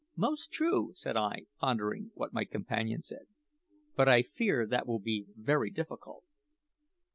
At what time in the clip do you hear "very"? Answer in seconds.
5.35-5.69